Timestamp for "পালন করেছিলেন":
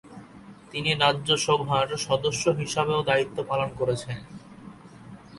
3.43-4.21